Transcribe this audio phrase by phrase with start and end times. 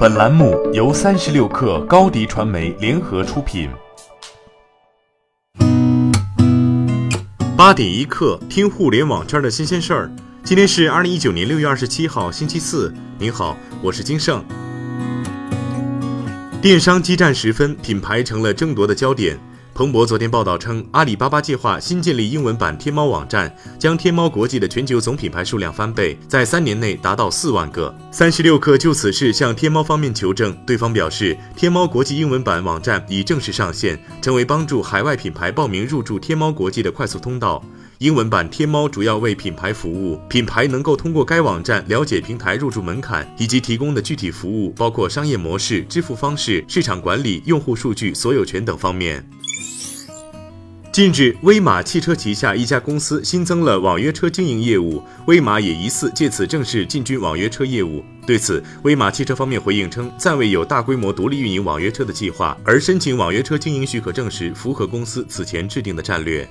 [0.00, 3.68] 本栏目由三十六克高低传媒联合出品。
[7.54, 10.10] 八点一刻，听互联网圈的新鲜事儿。
[10.42, 12.90] 今天是二零一九年六月二十七号，星期四。
[13.18, 14.42] 您好，我是金盛。
[16.62, 19.38] 电商激战时分，品牌成了争夺的焦点。
[19.72, 27.94] 彭博昨天报道称，阿里巴巴计划新建立英文版天猫网站，将天猫国际的全球总品牌数量翻倍，在三年内达到四万个。
[28.12, 37.64] 三十六氪就此事向天猫方面求证，对方表示，天猫国际英文版网站已正式上线，成为帮助海外品牌报名入驻天猫国际的快速通道。
[38.00, 49.22] 英文版天猫主要为品牌服务，品牌能够通过该网站了解平台入驻门槛以及提供的具体服务，包括商业模式、支付方式、市场管理、用户数据所有权等方面。
[50.90, 58.02] 近日，威马汽车旗下一家公司新增了网约车经营业务，威马也疑似借此正式进军网约车业务。
[58.26, 66.48] 对此，威马汽车方面回应称，暂未有大规模独立运营网约车的计划，而申请网约车经营许可证时符合公司此前制定的战略。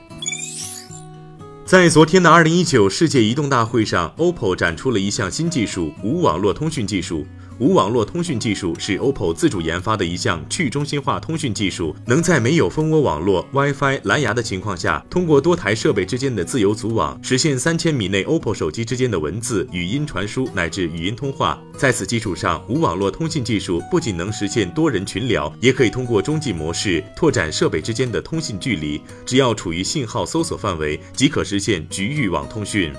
[1.69, 7.27] 在昨天的二零一九世界移动大会上，OPPO 展出了一项新技术——无网络通讯技术。
[7.59, 21.61] 无网络通讯技术是 OPPO 自主研发的一项去中心化通讯技术，能在没有蜂窝网络、WiFi、蓝牙的情况下，通过多台设备之间的自由组网，实现三千米内 OPPO 手机之间的文字、语音传输乃至语音通话。
[21.77, 32.93] 在此基础上，无网络通信技术不仅能实现多人群聊，也可以通过中继模式拓展设备之间的通信距离，只要处于信号搜索范围，即可实现局域网通讯。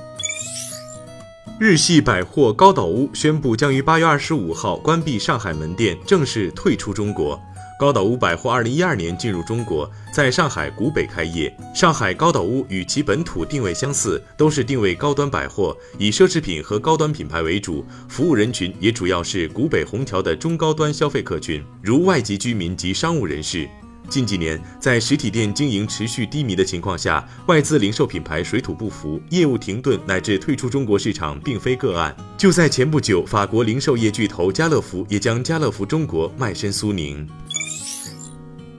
[1.62, 7.38] 日系百货高岛屋宣布将于八月二十五号关闭上海门店，正式退出中国。
[7.78, 11.54] 高岛屋百货二零一二年进入中国，在上海古北开业。
[11.74, 23.68] 上海高岛屋与其本土定位相似，都是定位高端百货，以奢侈品和高端品牌为主，服务人群也主要是古北虹桥的中高端消费客群，如外籍居民及商务人士。
[24.08, 32.16] 近几年，在实体店经营持续低迷的情况下，外资零售品牌水土不服，业务停顿乃至退出中国市场，并非个案。
[32.36, 37.28] 就在前不久，法国零售业巨头家乐福也将家乐福中国卖身苏宁。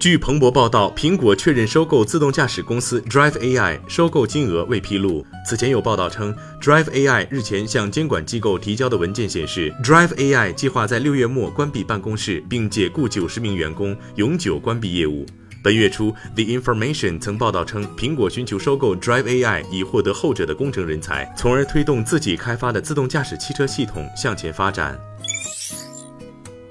[0.01, 5.23] 据彭博报道，苹果确认收购自动驾驶公司 Drive AI，收购金额未披露。
[5.45, 15.23] 此前有报道称，Drive AI 日前向监管机构提交的文件显示，Drive AI 计划在六月末关闭办公室，并解雇九十名员工，永久关闭业务。
[15.63, 24.99] 本月初，The Information 曾报道称，苹果寻求收购 Drive AI，以获得后者的工程人才，从而推动自己开发的自动驾驶汽车系统向前发展。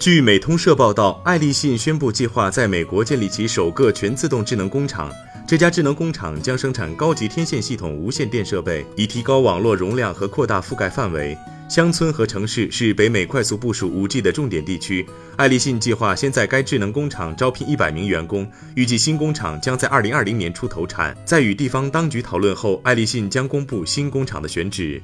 [0.00, 5.12] 据美通社报道，爱立信宣布计划在美国建立其首个全自动智能工厂。
[5.47, 11.37] 这家智能工厂将生产高级天线系统无线电设备，以提高网络容量和扩大覆盖范围。
[11.69, 15.06] 乡村和城市是北美快速部署 5G 的重点地区。
[15.37, 21.15] 爱立信计划先在该智能工厂招聘100名员工，预计新工厂将在2020年初投产。
[21.27, 25.00] 在与地方当局讨论后，爱立信将公布新工厂的选址。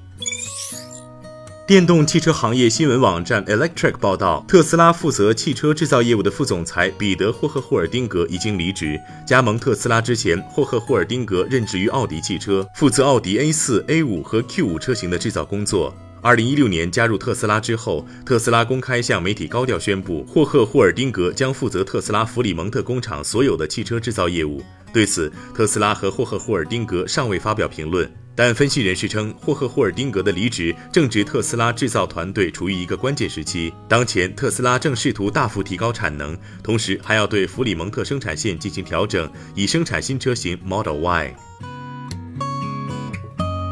[1.67, 8.97] 电动汽车行业新闻网站 Electric 报道，特斯拉负责汽车制造业务的副总裁彼得·霍赫霍尔丁格已经离职。
[9.27, 15.93] 加盟特斯拉之前，霍赫霍尔丁格任职于奥迪汽车，负责奥迪 A4、A5 和 Q5 车型的制造工作。
[16.23, 24.63] 二零一六年加入特斯拉之后，特斯拉公开向媒体高调宣布，霍赫霍尔丁格将负责特斯拉弗里蒙特工厂所有的汽车制造业务。
[24.93, 28.09] 对此，特斯拉和霍赫霍尔丁格尚未发表评论。
[28.37, 33.73] 但分析人士称，霍赫霍尔丁格的离职正值特斯拉制造团队处于一个关键时期。
[33.89, 41.35] 当前，特斯拉正试图大幅提高产能，同时还要对弗里蒙特生产线进行调整，以生产新车型 Model Y。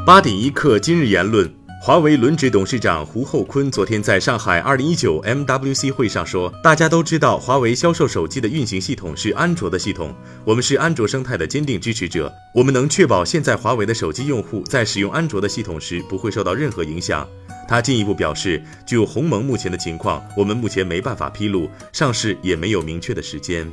[0.06, 1.63] 八点一刻，今日言论。
[1.86, 10.14] 华为轮值董事长胡厚昆昨天在上海二零一九 MWC 会上说：“大家都知道，华为销售手机的运行系统是安卓的系统，
[10.46, 12.32] 我们是安卓生态的坚定支持者。
[12.54, 17.28] 我们能确保现在华为的手机用户在使用安卓的系统时不会受到任何影响。”
[17.68, 23.70] 他进一步表示：“就鸿蒙目前的情况，我们目前没办法披露，上市也没有明确的时间。”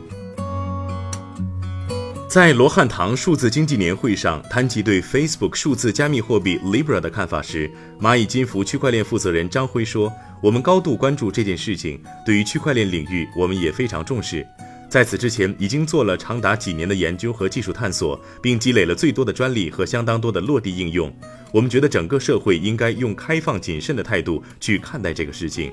[2.31, 7.69] 在罗汉堂数字经济年会上谈及对 Facebook 数字加密货币 Libra 的看法时，
[7.99, 10.09] 蚂蚁金服区块链负责人张辉说
[10.41, 14.47] ：“我们高度关注这件事情，对于区块链领域，我们也非常重视。
[14.89, 21.13] 在此之前，已经做了长达几年的研究和技术探索，并积累了最多的专利和相当多的落地应用。
[21.51, 25.69] 我们觉得整个社会应该用开放谨慎的态度去看待这个事情。”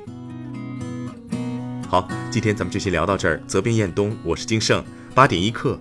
[1.87, 3.41] 好，今天咱们就先聊到这儿。
[3.47, 4.85] 责编：彦东，我是金盛，
[5.15, 5.81] 八点一刻。